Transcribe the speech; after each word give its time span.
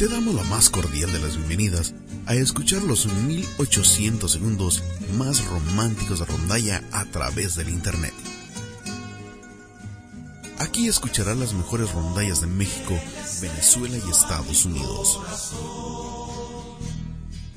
Te 0.00 0.08
damos 0.08 0.34
la 0.34 0.44
más 0.44 0.70
cordial 0.70 1.12
de 1.12 1.18
las 1.18 1.36
bienvenidas 1.36 1.92
a 2.24 2.34
escuchar 2.34 2.82
los 2.82 3.04
1800 3.04 4.32
segundos 4.32 4.82
más 5.18 5.44
románticos 5.44 6.20
de 6.20 6.24
rondalla 6.24 6.82
a 6.90 7.04
través 7.04 7.54
del 7.54 7.68
Internet. 7.68 8.14
Aquí 10.58 10.88
escucharás 10.88 11.36
las 11.36 11.52
mejores 11.52 11.92
rondallas 11.92 12.40
de 12.40 12.46
México, 12.46 12.98
Venezuela 13.42 13.98
y 13.98 14.10
Estados 14.10 14.64
Unidos. 14.64 15.20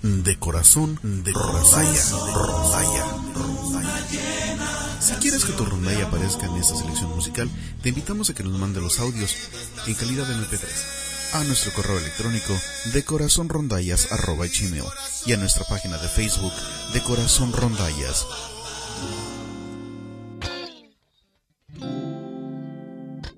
De 0.02 0.38
corazón, 0.38 1.00
de 1.02 1.32
rondalla, 1.32 2.04
rondalla, 2.34 3.06
rondalla. 3.36 5.00
Si 5.00 5.14
quieres 5.14 5.46
que 5.46 5.54
tu 5.54 5.64
rondalla 5.64 6.08
aparezca 6.08 6.48
en 6.48 6.58
esta 6.58 6.76
selección 6.76 7.10
musical, 7.16 7.50
te 7.82 7.88
invitamos 7.88 8.30
a 8.30 8.34
que 8.34 8.44
nos 8.44 8.60
mande 8.60 8.82
los 8.82 9.00
audios 9.00 9.34
en 9.88 9.94
calidad 9.94 10.28
de 10.28 10.36
MP3 10.36 11.04
a 11.34 11.44
nuestro 11.44 11.74
correo 11.74 11.98
electrónico 11.98 12.54
de 12.94 13.04
corazonrondallas.gmail 13.04 14.84
y 15.26 15.34
a 15.34 15.38
nuestra 15.38 15.66
página 15.66 15.98
de 15.98 16.08
Facebook 16.08 16.54
de 16.94 17.02
Corazón 17.02 17.52
Rondallas. 17.52 18.28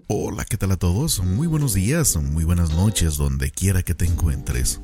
Hola, 0.07 0.43
¿qué 0.43 0.57
tal 0.57 0.71
a 0.71 0.77
todos? 0.77 1.23
Muy 1.23 1.47
buenos 1.47 1.73
días, 1.73 2.17
muy 2.17 2.43
buenas 2.43 2.71
noches, 2.71 3.15
donde 3.15 3.49
quiera 3.51 3.81
que 3.81 3.95
te 3.95 4.05
encuentres. 4.05 4.81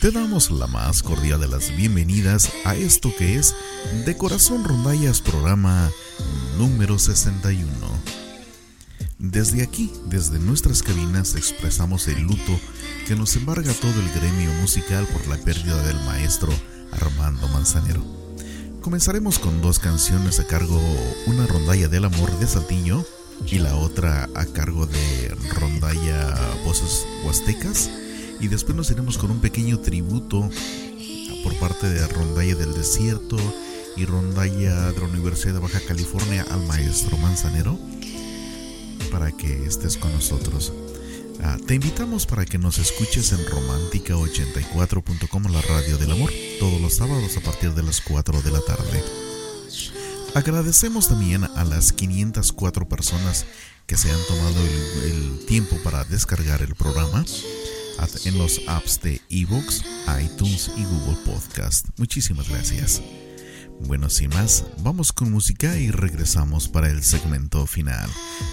Te 0.00 0.10
damos 0.10 0.50
la 0.50 0.66
más 0.66 1.02
cordial 1.02 1.40
de 1.40 1.48
las 1.48 1.76
bienvenidas 1.76 2.50
a 2.64 2.74
esto 2.74 3.14
que 3.16 3.36
es 3.36 3.54
De 4.04 4.16
Corazón 4.16 4.64
Rondallas 4.64 5.20
programa 5.20 5.90
número 6.58 6.98
61. 6.98 7.89
Desde 9.22 9.62
aquí, 9.62 9.92
desde 10.06 10.38
nuestras 10.38 10.82
cabinas, 10.82 11.34
expresamos 11.34 12.08
el 12.08 12.22
luto 12.22 12.58
que 13.06 13.14
nos 13.14 13.36
embarga 13.36 13.70
todo 13.74 13.92
el 13.92 14.10
gremio 14.18 14.50
musical 14.62 15.06
por 15.12 15.26
la 15.28 15.36
pérdida 15.36 15.76
del 15.82 15.96
maestro 16.06 16.50
Armando 16.90 17.46
Manzanero. 17.48 18.02
Comenzaremos 18.80 19.38
con 19.38 19.60
dos 19.60 19.78
canciones 19.78 20.40
a 20.40 20.46
cargo, 20.46 20.80
una 21.26 21.46
rondalla 21.46 21.88
del 21.88 22.06
amor 22.06 22.30
de 22.38 22.46
Saltillo 22.46 23.04
y 23.46 23.58
la 23.58 23.76
otra 23.76 24.26
a 24.34 24.46
cargo 24.46 24.86
de 24.86 25.36
rondalla 25.54 26.34
Voces 26.64 27.06
Huastecas. 27.22 27.90
Y 28.40 28.48
después 28.48 28.74
nos 28.74 28.90
iremos 28.90 29.18
con 29.18 29.30
un 29.30 29.42
pequeño 29.42 29.80
tributo 29.80 30.48
por 31.44 31.54
parte 31.56 31.90
de 31.90 32.06
Rondalla 32.08 32.54
del 32.54 32.72
Desierto 32.72 33.36
y 33.98 34.06
Rondalla 34.06 34.92
de 34.92 34.98
la 34.98 35.06
Universidad 35.06 35.52
de 35.52 35.60
Baja 35.60 35.80
California 35.86 36.46
al 36.50 36.66
maestro 36.66 37.18
Manzanero 37.18 37.78
para 39.10 39.32
que 39.32 39.64
estés 39.66 39.96
con 39.96 40.12
nosotros. 40.12 40.72
Ah, 41.42 41.56
te 41.66 41.74
invitamos 41.74 42.26
para 42.26 42.44
que 42.44 42.58
nos 42.58 42.78
escuches 42.78 43.32
en 43.32 43.44
romántica84.com, 43.46 45.44
la 45.50 45.62
radio 45.62 45.96
del 45.98 46.12
amor, 46.12 46.30
todos 46.58 46.80
los 46.80 46.94
sábados 46.94 47.36
a 47.36 47.40
partir 47.40 47.72
de 47.74 47.82
las 47.82 48.00
4 48.00 48.42
de 48.42 48.50
la 48.50 48.60
tarde. 48.60 49.02
Agradecemos 50.34 51.08
también 51.08 51.44
a 51.44 51.64
las 51.64 51.92
504 51.92 52.88
personas 52.88 53.46
que 53.86 53.96
se 53.96 54.10
han 54.10 54.20
tomado 54.28 54.60
el, 55.04 55.46
tiempo 55.46 55.76
para 55.82 56.04
descargar 56.04 56.62
el 56.62 56.76
programa 56.76 57.24
en 58.24 58.38
los 58.38 58.60
apps 58.68 59.00
de 59.00 59.20
eBooks, 59.28 59.84
iTunes 60.22 60.70
y 60.76 60.84
Google 60.84 61.18
Podcast. 61.24 61.86
Muchísimas 61.96 62.48
gracias. 62.48 63.02
Bueno, 63.86 64.10
sin 64.10 64.30
más, 64.30 64.66
vamos 64.82 65.12
con 65.12 65.32
música 65.32 65.76
y 65.76 65.90
regresamos 65.90 66.68
para 66.68 66.90
el 66.90 67.02
segmento 67.02 67.66
final. 67.66 68.08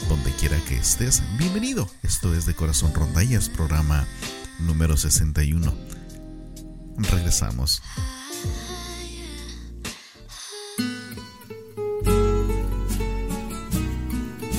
Donde 0.07 0.31
quiera 0.31 0.57
que 0.67 0.77
estés, 0.77 1.21
bienvenido. 1.37 1.89
Esto 2.01 2.33
es 2.33 2.45
de 2.45 2.55
Corazón 2.55 2.93
Rondallas, 2.93 3.49
programa 3.49 4.07
número 4.59 4.95
61. 4.95 5.73
Regresamos. 6.97 7.81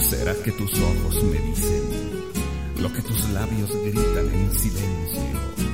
¿Será 0.09 0.35
que 0.45 0.53
tus 0.53 0.73
ojos 0.75 1.25
me 1.25 1.39
dicen 1.41 1.83
lo 2.79 2.93
que 2.93 3.03
tus 3.03 3.29
labios 3.31 3.71
gritan 3.71 4.29
en 4.33 4.59
silencio? 4.59 5.68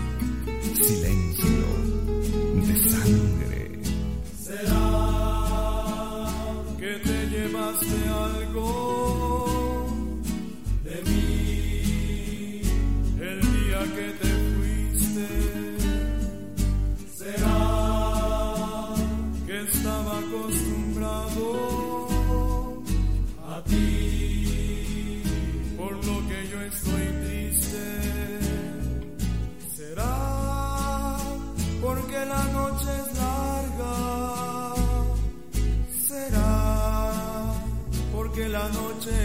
Noche 38.69 39.24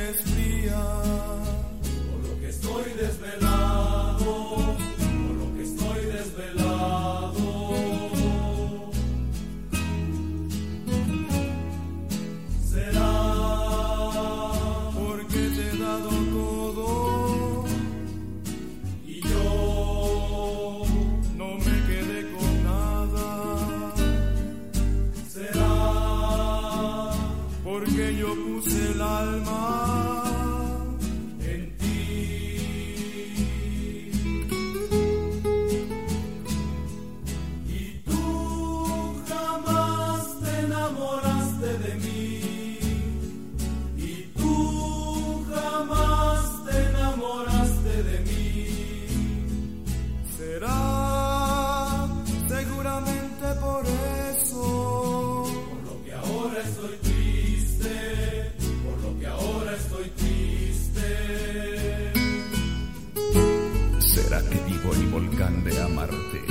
de 65.28 65.81
amarte? 65.81 66.41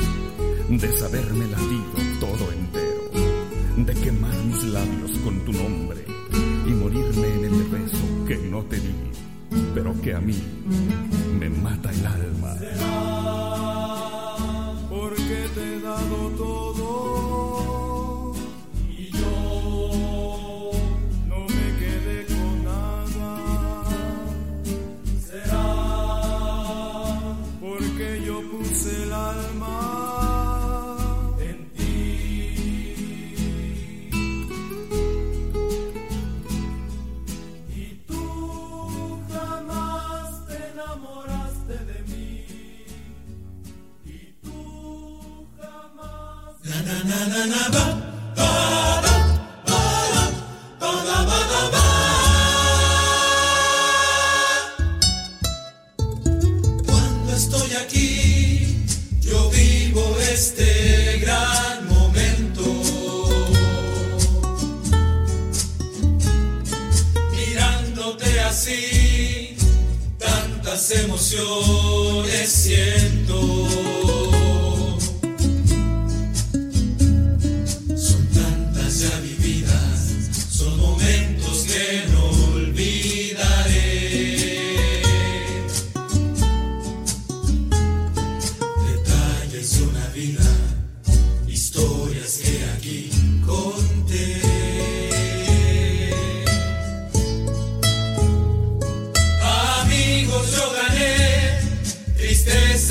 De 0.69 0.93
saberme 0.93 1.47
latido 1.47 1.95
todo 2.21 2.53
entero, 2.53 3.11
de 3.79 3.95
quemar 3.95 4.35
mis 4.45 4.63
labios 4.65 5.11
con 5.25 5.41
tu 5.41 5.53
nombre 5.53 6.05
y 6.67 6.71
morirme 6.73 7.29
en 7.29 7.45
el 7.47 7.65
beso 7.65 8.27
que 8.27 8.37
no 8.37 8.63
te 8.65 8.77
di, 8.77 8.95
pero 9.75 9.99
que 10.03 10.15
a 10.15 10.21
mí 10.21 10.37
me 11.39 11.49
mata 11.49 11.91
el 11.91 12.07
alma. 12.07 13.48
Jamás. 46.85 47.19
Cuando 47.19 47.69
estoy 47.69 47.89
aquí 47.89 48.08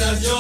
Gracias, 0.07 0.36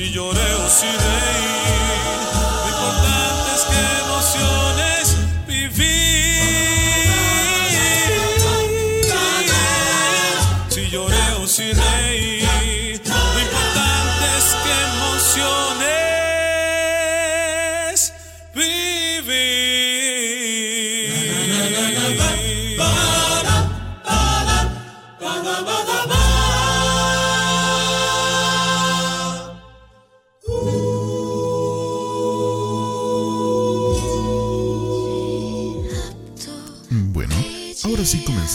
Si 0.00 0.08
lloré 0.08 0.54
o 0.54 0.66
si. 0.66 1.69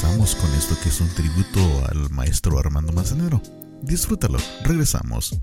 regresamos 0.05 0.35
con 0.35 0.53
esto 0.53 0.75
que 0.83 0.89
es 0.89 1.01
un 1.01 1.09
tributo 1.09 1.59
al 1.89 2.11
maestro 2.11 2.59
Armando 2.59 2.93
Manzanero. 2.93 3.41
Disfrútalo, 3.81 4.37
regresamos. 4.63 5.35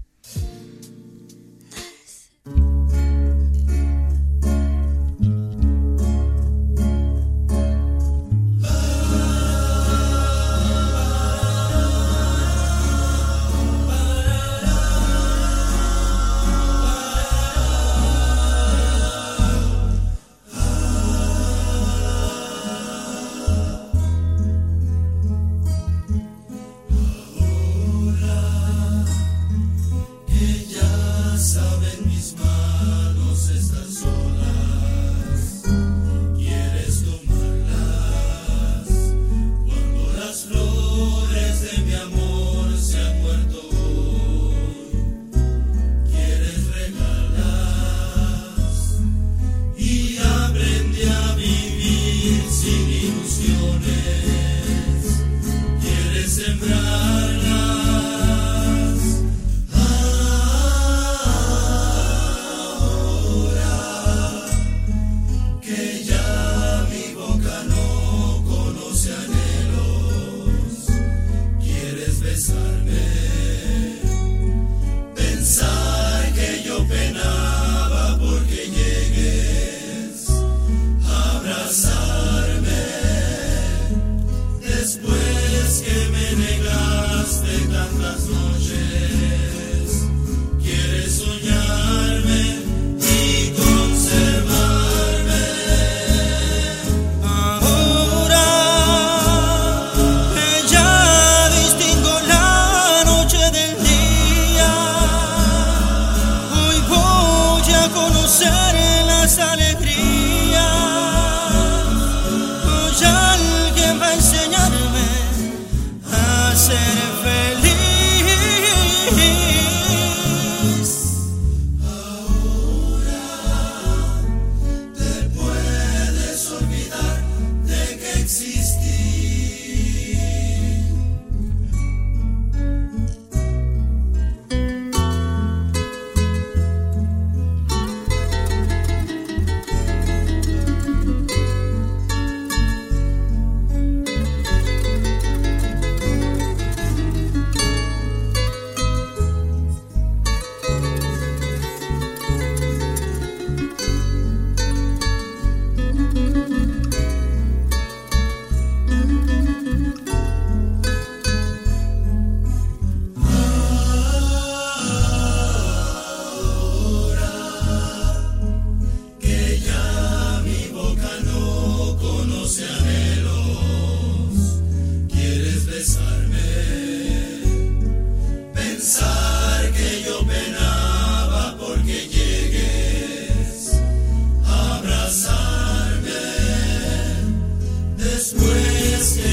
Christmas. 189.02 189.31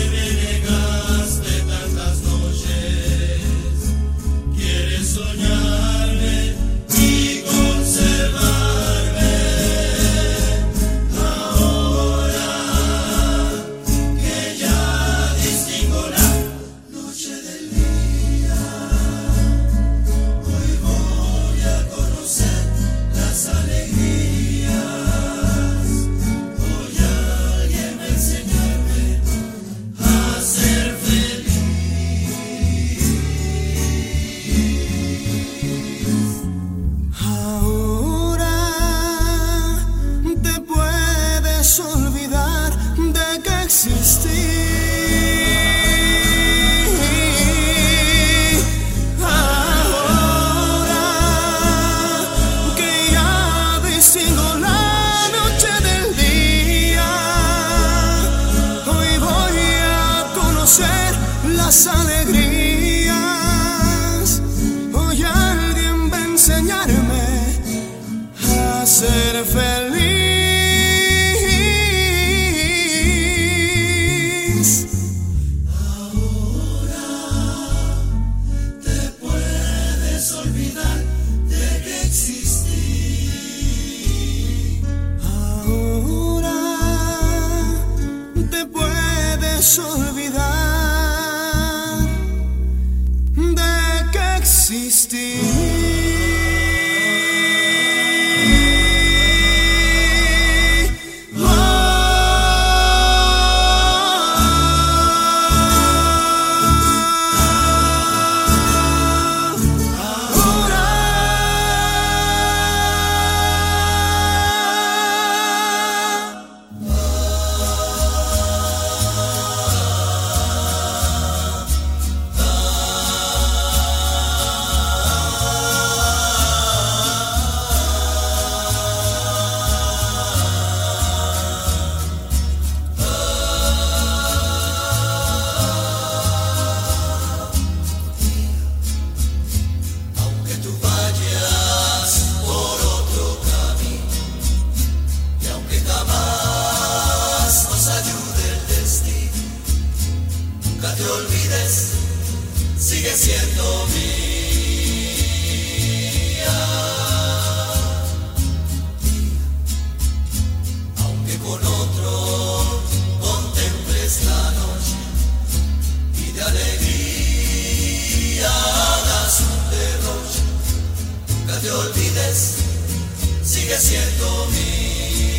sigue 173.43 173.77
siendo 173.77 174.47
mi 174.51 175.38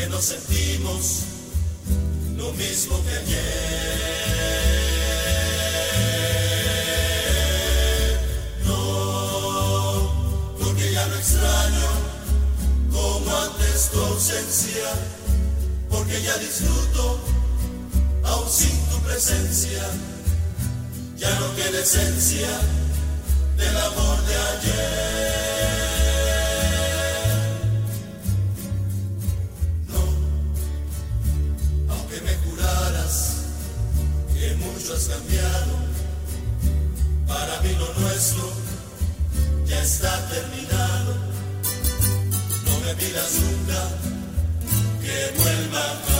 que 0.00 0.08
nos 0.08 0.24
sentimos 0.24 1.24
lo 2.34 2.50
mismo 2.52 2.98
que 3.04 3.10
ayer. 3.10 3.40
No, 8.64 10.10
porque 10.58 10.92
ya 10.92 11.06
no 11.06 11.14
extraño 11.16 11.88
como 12.90 13.36
antes 13.36 13.90
tu 13.90 14.00
ausencia, 14.00 14.88
porque 15.90 16.22
ya 16.22 16.38
disfruto 16.38 17.20
aún 18.24 18.48
sin 18.48 18.78
tu 18.88 18.98
presencia. 19.00 19.82
Ya 21.18 21.38
no 21.40 21.54
queda 21.56 21.78
esencia 21.78 22.48
del 23.58 23.76
amor 23.76 24.24
de 24.24 24.34
ayer. 24.34 25.49
Cambiado, 35.08 35.72
para 37.26 37.60
mí 37.62 37.74
lo 37.78 38.00
nuestro 38.00 38.52
ya 39.66 39.80
está 39.82 40.28
terminado. 40.28 41.14
No 42.66 42.80
me 42.80 42.94
pidas 42.94 43.32
nunca 43.40 43.88
que 45.00 45.42
vuelva 45.42 45.80
jamás. 46.06 46.19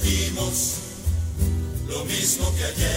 Sentimos 0.00 0.76
lo 1.88 2.04
mismo 2.04 2.52
que 2.56 2.64
ayer. 2.64 2.89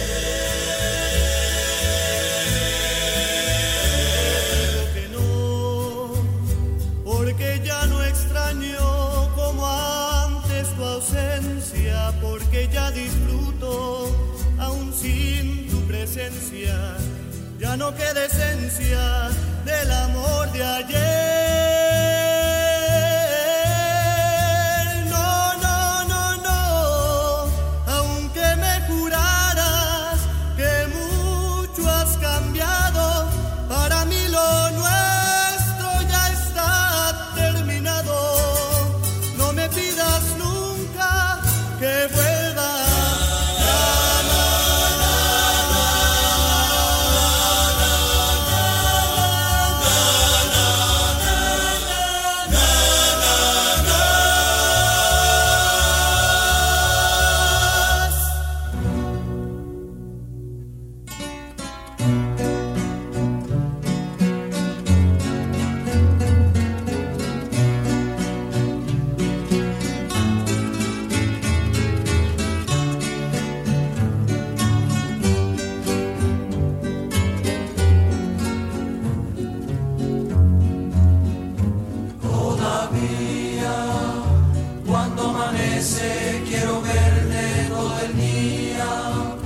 Quiero 86.48 86.80
verte 86.80 87.68
todo 87.68 87.98
el 88.00 88.16
día. 88.16 89.36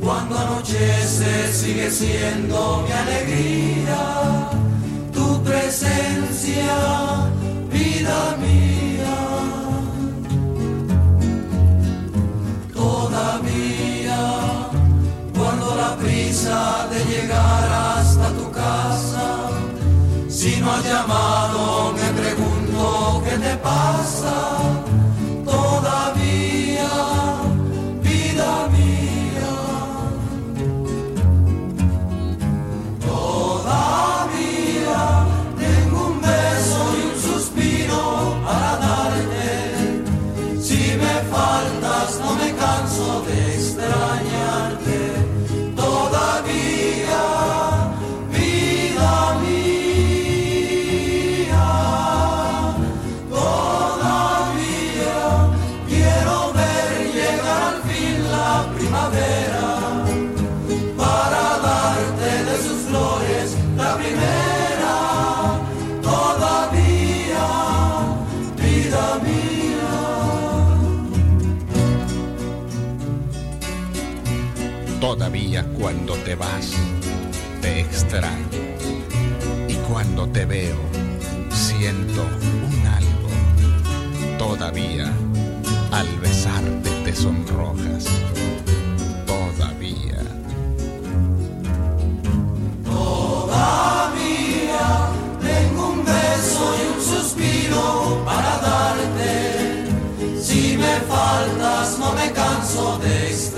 Cuando 0.00 0.38
anochece 0.38 1.52
sigue 1.52 1.90
siendo 1.90 2.84
mi 2.86 2.92
alegría. 2.92 4.50
Tu 5.12 5.42
presencia, 5.42 6.76
vida 7.72 8.36
mía. 8.42 9.16
Todavía, 12.74 14.20
cuando 15.36 15.76
la 15.76 15.96
prisa 15.96 16.88
de 16.90 17.04
llegar 17.06 17.64
hasta 17.72 18.28
tu 18.32 18.50
casa. 18.50 19.48
Si 20.28 20.60
no 20.60 20.72
has 20.72 20.84
llamado, 20.84 21.92
me 21.92 22.20
pregunto 22.20 23.22
qué 23.24 23.38
te 23.38 23.56
pasa. 23.56 24.79
Vas, 76.40 76.72
te 77.60 77.80
extraño. 77.80 78.48
Y 79.68 79.74
cuando 79.88 80.26
te 80.28 80.46
veo, 80.46 80.78
siento 81.50 82.22
un 82.22 82.86
algo. 82.86 83.28
Todavía, 84.38 85.12
al 85.92 86.08
besarte 86.18 86.90
te 87.04 87.14
sonrojas. 87.14 88.06
Todavía. 89.26 90.22
Todavía 92.84 94.06
tengo 95.42 95.82
un 95.92 96.04
beso 96.04 96.64
y 96.80 96.82
un 96.94 97.00
suspiro 97.12 98.22
para 98.24 98.52
darte. 98.70 99.32
Si 100.42 100.78
me 100.78 100.94
faltas 101.12 101.98
no 101.98 102.12
me 102.14 102.32
canso 102.32 102.98
de 102.98 103.28
extrañarte. 103.28 103.49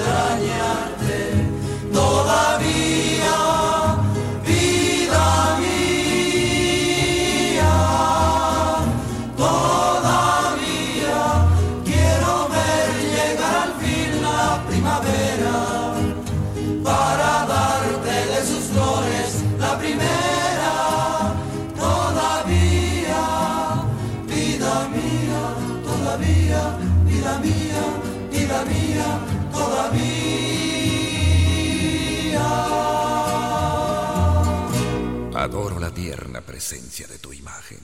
adoro 35.53 35.79
la 35.79 35.91
tierna 35.91 36.41
presencia 36.41 37.07
de 37.07 37.19
tu 37.19 37.31
imagen, 37.35 37.81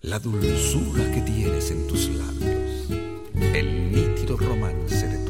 la 0.00 0.18
dulzura 0.18 1.04
que 1.12 1.20
tienes 1.20 1.70
en 1.70 1.86
tus 1.86 2.08
labios, 2.08 2.88
el 3.54 3.92
nítido 3.92 4.38
romance 4.38 5.06
de 5.06 5.21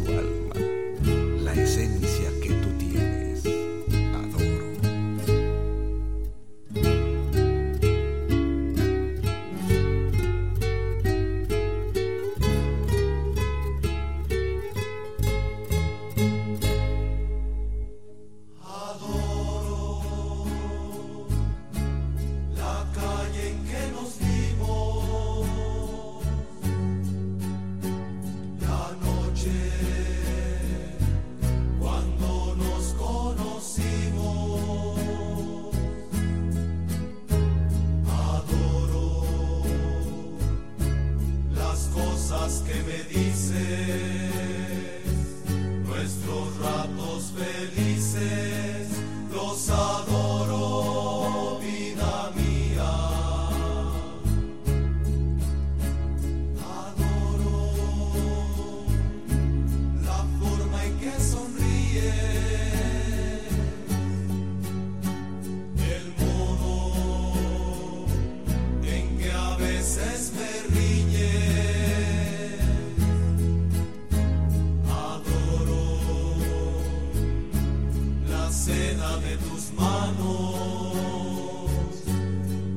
de 78.72 79.36
tus 79.36 79.70
manos, 79.72 80.96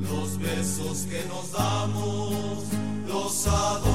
los 0.01 0.37
besos 0.39 1.07
que 1.09 1.23
nos 1.29 1.51
damos, 1.53 2.65
los 3.07 3.47
adoramos. 3.47 3.94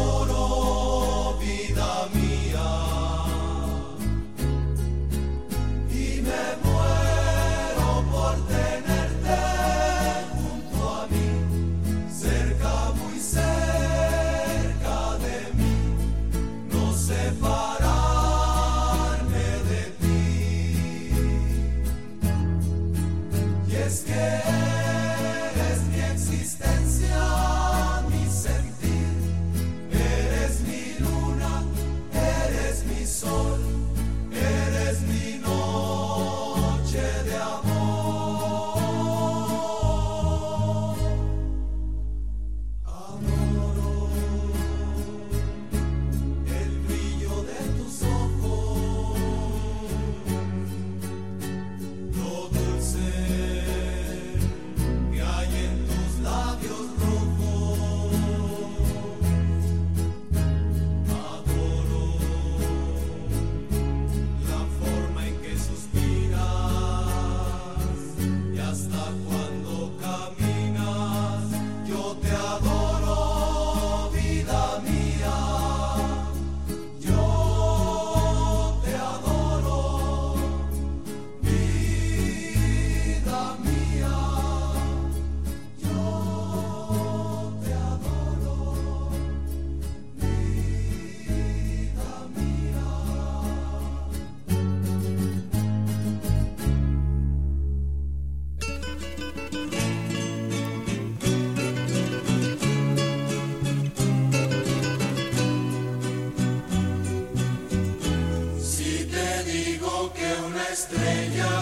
estrella, 110.81 111.53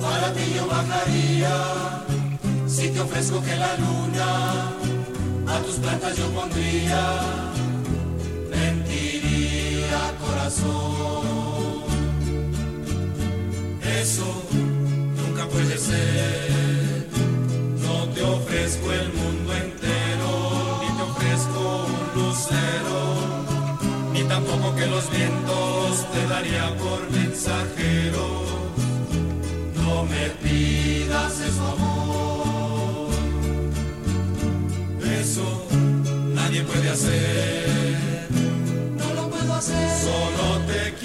para 0.00 0.32
ti 0.32 0.44
yo 0.56 0.66
bajaría. 0.66 1.56
Si 2.66 2.88
te 2.88 3.00
ofrezco 3.00 3.40
que 3.42 3.54
la 3.56 3.72
luna 3.84 4.28
a 5.54 5.56
tus 5.64 5.76
plantas 5.76 6.16
yo 6.16 6.26
pondría, 6.38 7.02
mentiría 8.56 10.00
corazón. 10.24 11.24
Eso 14.02 14.28
nunca 15.20 15.42
puede 15.54 15.76
ser, 15.78 17.06
no 17.84 17.96
te 18.14 18.22
ofrezco 18.22 18.92
el 18.92 19.08
mundo 19.12 19.49
poco 24.50 24.74
que 24.74 24.86
los 24.86 25.08
vientos 25.10 26.06
te 26.12 26.26
daría 26.26 26.74
por 26.76 27.10
mensajero. 27.10 28.26
No 29.76 30.04
me 30.04 30.24
pidas 30.42 31.40
eso, 31.40 31.62
amor. 31.74 33.10
Eso 35.20 35.46
nadie 36.34 36.62
puede 36.62 36.90
hacer. 36.90 38.26
No 38.98 39.14
lo 39.14 39.30
puedo 39.30 39.54
hacer. 39.54 39.88
Solo 40.00 40.58
te 40.66 40.94
quiero. 40.94 40.99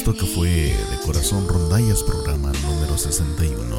Esto 0.00 0.14
que 0.14 0.24
fue 0.24 0.48
de 0.48 0.98
Corazón 1.04 1.46
Rondallas, 1.46 2.02
programa 2.02 2.50
número 2.62 2.96
61. 2.96 3.78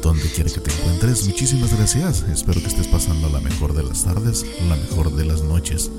Donde 0.00 0.30
quiera 0.30 0.48
que 0.48 0.60
te 0.60 0.70
encuentres, 0.70 1.26
muchísimas 1.26 1.76
gracias. 1.76 2.22
Espero 2.32 2.60
que 2.60 2.68
estés 2.68 2.86
pasando 2.86 3.28
la 3.28 3.40
mejor 3.40 3.74
de 3.74 3.82
las 3.82 4.04
tardes, 4.04 4.46
la 4.68 4.76
mejor 4.76 5.12
de 5.12 5.24
las 5.24 5.42
noches, 5.42 5.90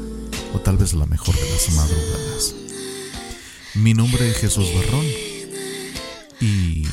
o 0.54 0.60
tal 0.60 0.78
vez 0.78 0.94
la 0.94 1.06
mejor 1.06 1.36
de 1.36 1.50
las 1.50 1.70
madrugadas. 1.76 2.56
Mi 3.74 3.94
nombre 3.94 4.30
es 4.30 4.38
Jesús 4.38 4.74
Barrón. 4.74 5.06
Y 6.40 6.84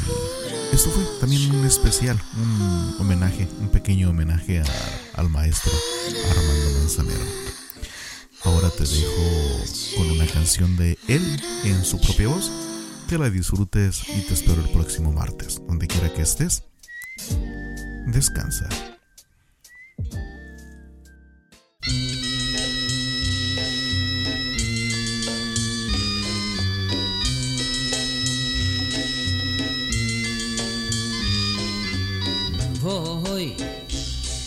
esto 0.72 0.90
fue 0.90 1.05
también 1.20 1.48
un 1.48 1.64
especial, 1.64 2.20
un 2.37 2.96
homenaje, 2.98 3.46
un 3.61 3.68
pequeño 3.68 4.11
homenaje 4.11 4.64
al 5.14 5.28
maestro 5.28 5.70
Armando 6.28 6.81
Manzanero. 6.81 7.62
Ahora 8.44 8.70
te 8.70 8.85
dejo 8.85 9.96
con 9.96 10.11
una 10.11 10.26
canción 10.26 10.76
de 10.76 10.98
él 11.07 11.40
en 11.64 11.85
su 11.85 12.00
propia 12.00 12.28
voz. 12.28 12.50
Que 13.09 13.18
la 13.18 13.31
disfrutes 13.31 14.02
y 14.09 14.22
te 14.22 14.35
espero 14.35 14.61
el 14.62 14.70
próximo 14.70 15.12
martes. 15.12 15.61
Donde 15.68 15.87
quiera 15.87 16.12
que 16.12 16.22
estés, 16.22 16.64
descansa. 18.07 18.68
Voy 32.81 33.55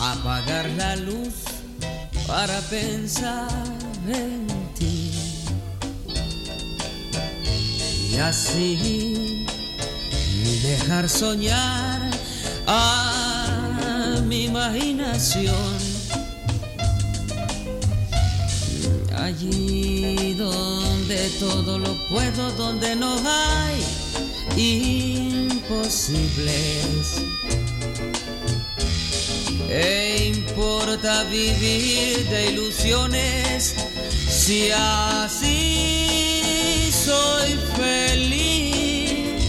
a 0.00 0.12
apagar 0.12 0.68
la 0.70 0.96
luz 0.96 1.34
para 2.26 2.60
pensar 2.62 3.75
Y 8.12 8.16
así 8.18 9.46
dejar 10.62 11.08
soñar 11.08 12.10
a 12.68 14.20
mi 14.26 14.44
imaginación. 14.44 15.56
Allí 19.16 20.34
donde 20.34 21.28
todo 21.40 21.78
lo 21.78 21.92
puedo, 22.08 22.52
donde 22.52 22.94
no 22.94 23.16
hay 23.26 23.82
imposibles. 25.48 26.26
E 29.68 30.32
importa 30.36 31.24
vivir 31.24 32.24
de 32.28 32.52
ilusiones 32.52 33.74
si 34.46 34.70
así 34.70 35.42
soy 36.92 37.58
feliz. 37.76 39.42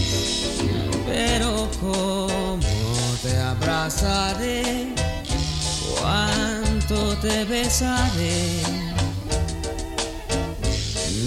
Pero 1.06 1.70
cómo 1.80 2.58
te 3.22 3.36
abrazaré, 3.36 4.92
cuánto 6.00 7.16
te 7.18 7.44
besaré. 7.44 8.60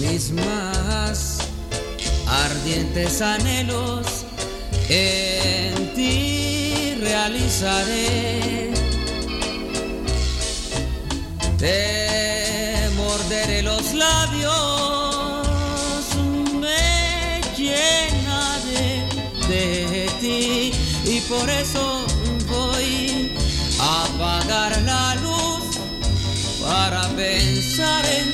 Mis 0.00 0.32
más 0.32 1.38
ardientes 2.26 3.22
anhelos 3.22 4.06
en 4.90 5.94
ti 5.94 6.94
realizaré. 7.00 8.42
Labios, 14.02 15.46
me 16.62 17.40
llenaré 17.56 18.90
de 19.48 20.08
ti. 20.20 20.72
Y 21.04 21.20
por 21.32 21.48
eso 21.50 21.84
voy 22.48 23.32
a 23.80 24.04
apagar 24.06 24.72
la 24.82 25.06
luz 25.24 25.64
para 26.64 27.02
pensar 27.24 28.04
en 28.18 28.26